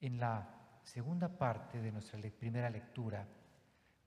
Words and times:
En 0.00 0.18
la 0.18 0.48
segunda 0.82 1.28
parte 1.28 1.80
de 1.80 1.92
nuestra 1.92 2.18
primera 2.30 2.70
lectura 2.70 3.26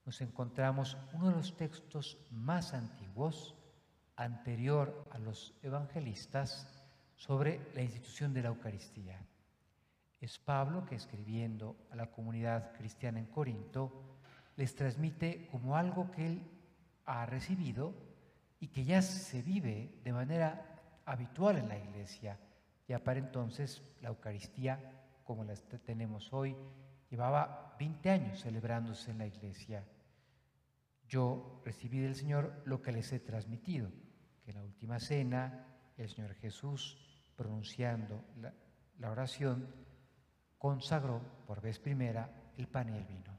nos 0.04 0.20
encontramos 0.20 0.96
uno 1.12 1.28
de 1.28 1.36
los 1.36 1.56
textos 1.56 2.18
más 2.30 2.74
antiguos, 2.74 3.54
anterior 4.16 5.08
a 5.12 5.18
los 5.18 5.54
evangelistas, 5.62 6.84
sobre 7.16 7.60
la 7.74 7.82
institución 7.82 8.34
de 8.34 8.42
la 8.42 8.48
Eucaristía. 8.48 9.20
Es 10.20 10.38
Pablo 10.38 10.84
que 10.84 10.96
escribiendo 10.96 11.76
a 11.90 11.96
la 11.96 12.10
comunidad 12.10 12.72
cristiana 12.72 13.18
en 13.18 13.26
Corinto 13.26 14.18
les 14.56 14.74
transmite 14.74 15.48
como 15.50 15.76
algo 15.76 16.10
que 16.10 16.26
él 16.26 16.42
ha 17.06 17.26
recibido 17.26 17.94
y 18.60 18.68
que 18.68 18.84
ya 18.84 19.02
se 19.02 19.42
vive 19.42 20.00
de 20.02 20.12
manera 20.12 21.00
habitual 21.04 21.58
en 21.58 21.68
la 21.68 21.78
iglesia. 21.78 22.38
Ya 22.88 22.98
para 22.98 23.18
entonces 23.18 23.82
la 24.00 24.08
Eucaristía, 24.08 25.03
como 25.24 25.44
la 25.44 25.54
tenemos 25.54 26.32
hoy, 26.32 26.56
llevaba 27.10 27.74
20 27.78 28.10
años 28.10 28.40
celebrándose 28.40 29.10
en 29.10 29.18
la 29.18 29.26
iglesia. 29.26 29.84
Yo 31.08 31.62
recibí 31.64 31.98
del 31.98 32.14
Señor 32.14 32.62
lo 32.64 32.82
que 32.82 32.92
les 32.92 33.12
he 33.12 33.20
transmitido, 33.20 33.90
que 34.44 34.50
en 34.50 34.58
la 34.58 34.62
última 34.62 35.00
cena 35.00 35.66
el 35.96 36.08
Señor 36.08 36.34
Jesús, 36.34 37.24
pronunciando 37.36 38.24
la 38.98 39.10
oración, 39.10 39.74
consagró 40.58 41.20
por 41.46 41.60
vez 41.60 41.78
primera 41.78 42.52
el 42.56 42.68
pan 42.68 42.88
y 42.88 42.96
el 42.96 43.04
vino. 43.04 43.38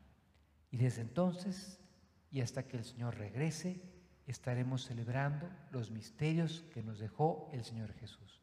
Y 0.72 0.78
desde 0.78 1.02
entonces 1.02 1.80
y 2.32 2.42
hasta 2.42 2.68
que 2.68 2.78
el 2.78 2.84
Señor 2.84 3.16
regrese, 3.16 3.82
estaremos 4.26 4.86
celebrando 4.86 5.50
los 5.72 5.92
misterios 5.92 6.66
que 6.74 6.84
nos 6.84 7.00
dejó 7.00 7.50
el 7.54 7.64
Señor 7.64 7.94
Jesús, 7.94 8.42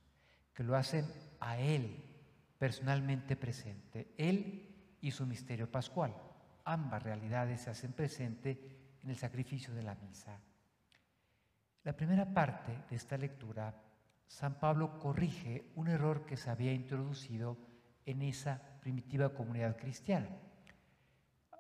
que 0.54 0.65
lo 0.65 0.77
hacen 0.77 1.06
a 1.40 1.59
Él 1.59 2.12
personalmente 2.62 3.34
presente, 3.34 4.15
Él 4.16 4.97
y 5.01 5.11
su 5.11 5.27
misterio 5.27 5.69
pascual. 5.69 6.15
Ambas 6.65 7.02
realidades 7.02 7.63
se 7.63 7.71
hacen 7.71 7.93
presente 7.93 8.96
en 9.02 9.10
el 9.10 9.16
sacrificio 9.16 9.74
de 9.74 9.82
la 9.82 9.96
misa. 9.96 10.38
La 11.82 11.96
primera 11.96 12.32
parte 12.32 12.85
de 12.88 12.95
esta 12.95 13.19
lectura, 13.19 13.74
San 14.29 14.60
Pablo 14.60 15.01
corrige 15.01 15.73
un 15.74 15.88
error 15.88 16.24
que 16.24 16.37
se 16.37 16.51
había 16.51 16.73
introducido 16.73 17.59
en 18.07 18.23
esa 18.23 18.63
primitiva 18.80 19.30
comunidad 19.30 19.76
cristiana. 19.76 20.29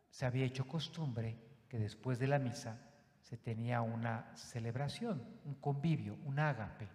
Se 0.08 0.24
había 0.24 0.44
hecho 0.44 0.68
costumbre 0.68 1.36
que 1.68 1.80
después 1.80 2.20
de 2.20 2.28
la 2.28 2.38
misa 2.38 2.78
se 3.22 3.36
tenía 3.36 3.82
una 3.82 4.30
celebración, 4.36 5.20
un 5.46 5.56
convivio, 5.56 6.16
un 6.26 6.38
ágape. 6.38 6.88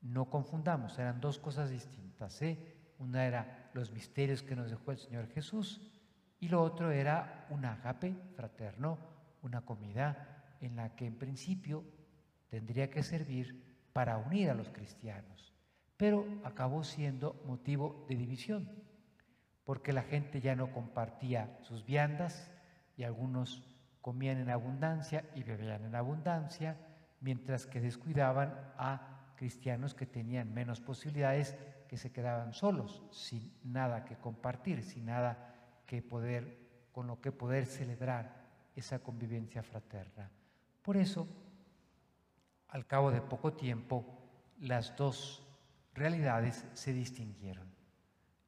No 0.00 0.30
confundamos, 0.30 0.96
eran 1.00 1.20
dos 1.20 1.40
cosas 1.40 1.70
distintas. 1.70 2.40
¿eh? 2.42 2.71
Una 3.02 3.26
era 3.26 3.70
los 3.74 3.90
misterios 3.90 4.44
que 4.44 4.54
nos 4.54 4.70
dejó 4.70 4.92
el 4.92 4.98
Señor 4.98 5.26
Jesús 5.28 5.80
y 6.38 6.48
lo 6.48 6.62
otro 6.62 6.92
era 6.92 7.46
un 7.50 7.64
ágape 7.64 8.14
fraterno, 8.36 8.96
una 9.42 9.62
comida 9.62 10.56
en 10.60 10.76
la 10.76 10.94
que 10.94 11.06
en 11.06 11.18
principio 11.18 11.84
tendría 12.48 12.90
que 12.90 13.02
servir 13.02 13.88
para 13.92 14.18
unir 14.18 14.50
a 14.50 14.54
los 14.54 14.70
cristianos, 14.70 15.52
pero 15.96 16.24
acabó 16.44 16.84
siendo 16.84 17.42
motivo 17.44 18.06
de 18.08 18.14
división, 18.14 18.70
porque 19.64 19.92
la 19.92 20.02
gente 20.02 20.40
ya 20.40 20.54
no 20.54 20.70
compartía 20.70 21.58
sus 21.62 21.84
viandas 21.84 22.52
y 22.96 23.02
algunos 23.02 23.64
comían 24.00 24.38
en 24.38 24.50
abundancia 24.50 25.24
y 25.34 25.42
bebían 25.42 25.84
en 25.84 25.96
abundancia, 25.96 26.76
mientras 27.20 27.66
que 27.66 27.80
descuidaban 27.80 28.54
a 28.78 29.34
cristianos 29.36 29.94
que 29.94 30.06
tenían 30.06 30.54
menos 30.54 30.80
posibilidades, 30.80 31.56
que 31.92 31.98
se 31.98 32.10
quedaban 32.10 32.54
solos, 32.54 33.02
sin 33.10 33.52
nada 33.64 34.06
que 34.06 34.16
compartir, 34.16 34.82
sin 34.82 35.04
nada 35.04 35.82
que 35.84 36.00
poder, 36.00 36.88
con 36.90 37.06
lo 37.06 37.20
que 37.20 37.32
poder 37.32 37.66
celebrar 37.66 38.46
esa 38.74 39.00
convivencia 39.00 39.62
fraterna. 39.62 40.30
Por 40.80 40.96
eso, 40.96 41.28
al 42.68 42.86
cabo 42.86 43.10
de 43.10 43.20
poco 43.20 43.52
tiempo, 43.52 44.06
las 44.58 44.96
dos 44.96 45.46
realidades 45.92 46.64
se 46.72 46.94
distinguieron. 46.94 47.70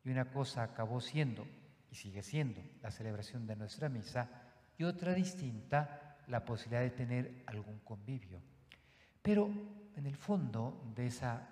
Y 0.05 0.09
una 0.09 0.31
cosa 0.31 0.63
acabó 0.63 1.03
siendo, 1.03 1.47
y 1.91 1.97
sigue 1.97 2.23
siendo, 2.23 2.63
la 2.81 2.91
celebración 2.91 3.47
de 3.47 3.57
nuestra 3.57 3.91
misa, 3.91 4.27
y 4.79 4.85
otra 4.85 5.13
distinta 5.13 6.17
la 6.29 6.47
posibilidad 6.47 6.81
de 6.81 6.93
tener 6.93 7.45
algún 7.47 7.81
convivio. 7.81 8.41
Pero 9.21 9.51
en 9.97 10.07
el 10.07 10.17
fondo 10.17 10.83
de, 10.97 11.09
esa, 11.09 11.47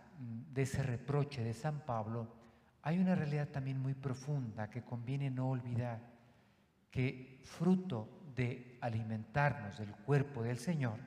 de 0.53 0.63
ese 0.63 0.83
reproche 0.83 1.43
de 1.43 1.55
San 1.55 1.81
Pablo 1.81 2.29
hay 2.83 2.99
una 2.99 3.15
realidad 3.15 3.49
también 3.49 3.79
muy 3.81 3.95
profunda 3.95 4.69
que 4.69 4.83
conviene 4.83 5.31
no 5.31 5.49
olvidar, 5.51 6.01
que 6.91 7.41
fruto 7.45 8.09
de 8.35 8.79
alimentarnos 8.81 9.79
del 9.79 9.93
cuerpo 9.93 10.43
del 10.43 10.59
Señor, 10.59 10.99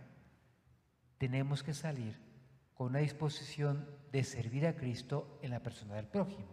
tenemos 1.18 1.64
que 1.64 1.74
salir 1.74 2.18
con 2.74 2.88
una 2.88 3.00
disposición 3.00 3.88
de 4.12 4.24
servir 4.24 4.68
a 4.68 4.76
Cristo 4.76 5.40
en 5.42 5.52
la 5.52 5.62
persona 5.62 5.96
del 5.96 6.08
prójimo. 6.08 6.48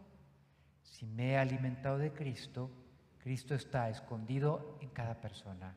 Si 0.82 1.06
me 1.06 1.30
he 1.30 1.38
alimentado 1.38 1.98
de 1.98 2.12
Cristo, 2.12 2.70
Cristo 3.18 3.54
está 3.54 3.88
escondido 3.90 4.78
en 4.80 4.90
cada 4.90 5.20
persona. 5.20 5.76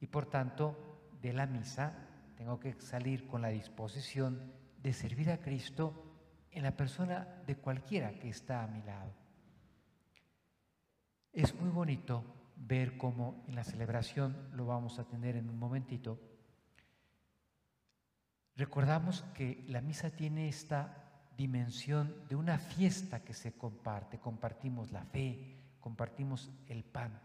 Y 0.00 0.06
por 0.06 0.26
tanto, 0.26 1.10
de 1.20 1.32
la 1.32 1.46
misa 1.46 1.92
tengo 2.36 2.58
que 2.58 2.72
salir 2.80 3.26
con 3.26 3.42
la 3.42 3.48
disposición 3.48 4.52
de 4.82 4.92
servir 4.92 5.30
a 5.30 5.40
Cristo 5.40 6.12
en 6.50 6.62
la 6.62 6.76
persona 6.76 7.42
de 7.46 7.56
cualquiera 7.56 8.18
que 8.18 8.28
está 8.28 8.62
a 8.62 8.66
mi 8.66 8.82
lado. 8.82 9.12
Es 11.32 11.54
muy 11.54 11.70
bonito 11.70 12.24
ver 12.56 12.96
cómo 12.96 13.44
en 13.48 13.54
la 13.54 13.64
celebración 13.64 14.50
lo 14.52 14.66
vamos 14.66 14.98
a 14.98 15.04
tener 15.04 15.36
en 15.36 15.48
un 15.48 15.58
momentito. 15.58 16.20
Recordamos 18.56 19.22
que 19.34 19.64
la 19.68 19.80
misa 19.80 20.10
tiene 20.10 20.48
esta 20.48 20.98
dimensión 21.36 22.28
de 22.28 22.36
una 22.36 22.58
fiesta 22.58 23.24
que 23.24 23.32
se 23.32 23.52
comparte, 23.52 24.18
compartimos 24.18 24.92
la 24.92 25.04
fe, 25.04 25.56
compartimos 25.80 26.50
el 26.68 26.84
pan 26.84 27.18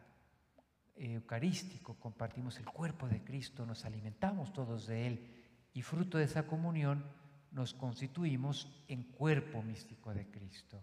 eucarístico, 0.95 1.95
compartimos 2.00 2.57
el 2.57 2.66
cuerpo 2.66 3.07
de 3.07 3.24
Cristo, 3.24 3.66
nos 3.66 3.85
alimentamos 3.85 4.53
todos 4.53 4.88
de 4.88 5.07
Él 5.07 5.35
y 5.74 5.81
fruto 5.81 6.18
de 6.18 6.24
esa 6.24 6.47
comunión 6.47 7.06
nos 7.52 7.74
constituimos 7.74 8.84
en 8.88 9.03
cuerpo 9.03 9.62
místico 9.62 10.13
de 10.13 10.30
Cristo. 10.30 10.81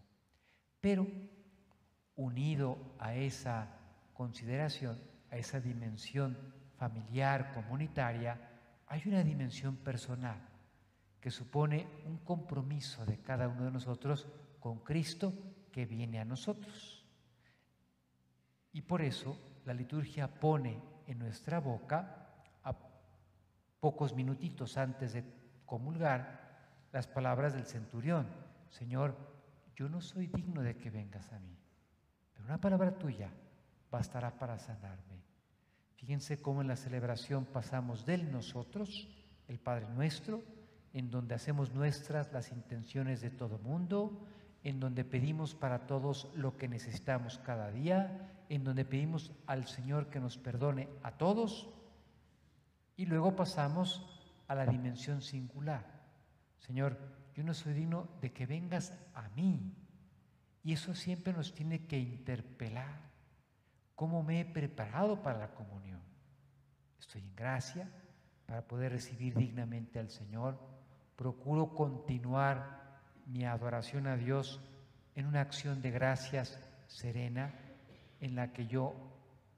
Pero 0.80 1.06
unido 2.16 2.94
a 2.98 3.14
esa 3.14 3.69
consideración, 4.12 4.98
a 5.30 5.36
esa 5.36 5.60
dimensión 5.60 6.36
familiar, 6.76 7.53
comunitaria, 7.54 8.38
hay 8.86 9.03
una 9.06 9.22
dimensión 9.22 9.76
personal 9.76 10.38
que 11.20 11.30
supone 11.30 11.86
un 12.06 12.19
compromiso 12.19 13.04
de 13.06 13.19
cada 13.19 13.48
uno 13.48 13.64
de 13.64 13.70
nosotros 13.70 14.28
con 14.60 14.80
Cristo 14.80 15.32
que 15.72 15.86
viene 15.86 16.20
a 16.20 16.24
nosotros. 16.24 17.04
Y 18.72 18.82
por 18.82 19.03
eso 19.03 19.36
la 19.64 19.72
liturgia 19.72 20.28
pone 20.28 20.78
en 21.06 21.19
nuestra 21.19 21.60
boca, 21.60 22.28
a 22.62 22.74
pocos 23.80 24.14
minutitos 24.14 24.76
antes 24.76 25.12
de 25.14 25.24
comulgar, 25.64 26.44
las 26.94 27.09
palabras 27.09 27.55
del 27.55 27.66
centurión. 27.66 28.28
Señor, 28.71 29.16
yo 29.75 29.88
no 29.88 30.00
soy 30.00 30.28
digno 30.28 30.62
de 30.62 30.77
que 30.77 30.91
vengas 30.91 31.32
a 31.32 31.41
mí, 31.41 31.59
pero 32.32 32.44
una 32.44 32.60
palabra 32.60 32.97
tuya 32.97 33.31
bastará 33.91 34.38
para 34.38 34.60
sanarme. 34.60 35.25
Fíjense 35.97 36.41
cómo 36.41 36.62
en 36.62 36.69
la 36.69 36.77
celebración 36.77 37.47
pasamos 37.47 38.06
del 38.06 38.31
nosotros, 38.31 39.09
el 39.49 39.59
Padre 39.59 39.88
nuestro, 39.88 40.44
en 40.93 41.10
donde 41.10 41.34
hacemos 41.34 41.75
nuestras 41.75 42.33
las 42.33 42.53
intenciones 42.53 43.21
de 43.21 43.31
todo 43.31 43.59
mundo, 43.59 44.25
en 44.62 44.78
donde 44.78 45.04
pedimos 45.04 45.56
para 45.56 45.88
todos 45.88 46.31
lo 46.37 46.56
que 46.56 46.69
necesitamos 46.69 47.38
cada 47.38 47.72
día, 47.72 48.45
en 48.48 48.63
donde 48.63 48.84
pedimos 48.84 49.33
al 49.48 49.66
Señor 49.66 50.10
que 50.10 50.21
nos 50.21 50.39
perdone 50.39 50.89
a 51.03 51.10
todos, 51.10 51.68
y 52.97 53.07
luego 53.07 53.34
pasamos 53.34 54.22
a 54.47 54.54
la 54.54 54.65
dimensión 54.65 55.22
singular. 55.22 55.93
Señor, 56.59 56.98
yo 57.34 57.42
no 57.42 57.54
soy 57.54 57.72
digno 57.74 58.09
de 58.21 58.33
que 58.33 58.47
vengas 58.47 58.92
a 59.15 59.28
mí. 59.30 59.74
Y 60.62 60.72
eso 60.72 60.95
siempre 60.95 61.33
nos 61.33 61.54
tiene 61.54 61.86
que 61.86 61.98
interpelar. 61.98 63.01
¿Cómo 63.95 64.22
me 64.22 64.41
he 64.41 64.45
preparado 64.45 65.22
para 65.22 65.39
la 65.39 65.54
comunión? 65.54 66.01
Estoy 66.98 67.21
en 67.21 67.36
gracia 67.36 67.91
para 68.47 68.66
poder 68.66 68.92
recibir 68.92 69.34
dignamente 69.34 69.98
al 69.98 70.10
Señor. 70.10 70.59
Procuro 71.16 71.74
continuar 71.74 72.98
mi 73.27 73.45
adoración 73.45 74.06
a 74.06 74.16
Dios 74.16 74.60
en 75.15 75.27
una 75.27 75.41
acción 75.41 75.80
de 75.83 75.91
gracias 75.91 76.59
serena 76.86 77.54
en 78.21 78.34
la 78.34 78.53
que 78.53 78.66
yo 78.66 78.95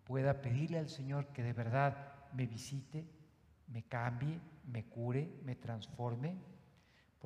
pueda 0.04 0.40
pedirle 0.40 0.78
al 0.78 0.88
Señor 0.88 1.28
que 1.28 1.42
de 1.42 1.52
verdad 1.52 2.14
me 2.32 2.46
visite, 2.46 3.04
me 3.68 3.82
cambie, 3.84 4.40
me 4.66 4.84
cure, 4.84 5.40
me 5.44 5.56
transforme. 5.56 6.36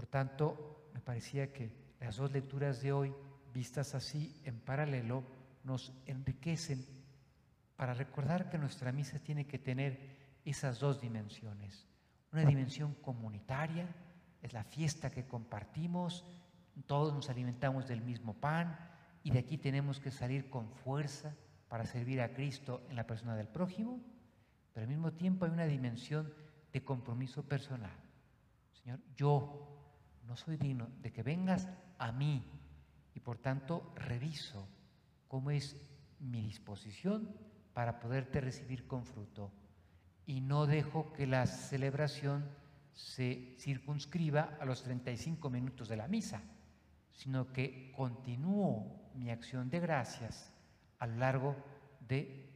Por 0.01 0.07
tanto, 0.07 0.89
me 0.95 1.01
parecía 1.01 1.53
que 1.53 1.71
las 2.01 2.17
dos 2.17 2.33
lecturas 2.33 2.81
de 2.81 2.91
hoy, 2.91 3.15
vistas 3.53 3.95
así 3.95 4.41
en 4.45 4.59
paralelo, 4.59 5.23
nos 5.63 5.93
enriquecen 6.07 6.87
para 7.77 7.93
recordar 7.93 8.49
que 8.49 8.57
nuestra 8.57 8.93
misa 8.93 9.19
tiene 9.19 9.47
que 9.47 9.59
tener 9.59 10.39
esas 10.43 10.81
dos 10.81 11.03
dimensiones. 11.03 11.87
Una 12.33 12.47
dimensión 12.47 12.95
comunitaria, 12.95 13.95
es 14.41 14.55
la 14.55 14.65
fiesta 14.65 15.11
que 15.11 15.27
compartimos, 15.27 16.25
todos 16.87 17.13
nos 17.13 17.29
alimentamos 17.29 17.87
del 17.87 18.01
mismo 18.01 18.33
pan 18.33 18.79
y 19.23 19.31
de 19.31 19.41
aquí 19.41 19.59
tenemos 19.59 20.01
que 20.01 20.11
salir 20.11 20.49
con 20.49 20.73
fuerza 20.73 21.37
para 21.69 21.85
servir 21.85 22.23
a 22.23 22.33
Cristo 22.33 22.87
en 22.89 22.97
la 22.97 23.07
persona 23.07 23.37
del 23.37 23.49
prójimo, 23.49 24.01
pero 24.73 24.85
al 24.85 24.89
mismo 24.89 25.13
tiempo 25.13 25.45
hay 25.45 25.51
una 25.51 25.67
dimensión 25.67 26.33
de 26.73 26.83
compromiso 26.83 27.43
personal. 27.43 27.93
Señor, 28.73 28.99
yo 29.15 29.70
no 30.31 30.37
soy 30.37 30.57
digno 30.57 30.89
de 31.03 31.13
que 31.13 31.25
vengas 31.25 31.69
a 31.99 32.13
mí. 32.13 32.49
Y 33.15 33.21
por 33.21 33.39
tanto 33.39 33.93
reviso 33.97 34.69
cómo 35.27 35.51
es 35.51 35.77
mi 36.21 36.41
disposición 36.41 37.37
para 37.75 37.99
poderte 37.99 38.41
recibir 38.41 38.87
con 38.87 39.05
fruto. 39.05 39.51
Y 40.27 40.41
no 40.41 40.67
dejo 40.67 41.13
que 41.13 41.27
la 41.27 41.47
celebración 41.47 42.49
se 42.95 43.57
circunscriba 43.59 44.57
a 44.61 44.65
los 44.65 44.85
35 44.85 45.51
minutos 45.51 45.89
de 45.89 45.97
la 45.97 46.07
misa, 46.07 46.41
sino 47.11 47.53
que 47.53 47.93
continúo 47.97 49.11
mi 49.17 49.31
acción 49.31 49.69
de 49.69 49.81
gracias 49.81 50.55
a 51.01 51.09
lo 51.09 51.17
largo 51.17 51.57
de 52.07 52.49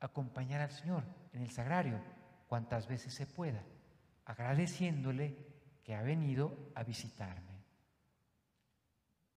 acompañar 0.00 0.62
al 0.62 0.70
Señor 0.70 1.04
en 1.34 1.42
el 1.42 1.50
sagrario 1.50 2.00
cuantas 2.48 2.88
veces 2.88 3.12
se 3.12 3.26
pueda, 3.26 3.62
agradeciéndole 4.24 5.49
ha 5.94 6.02
venido 6.02 6.70
a 6.74 6.82
visitarme. 6.82 7.49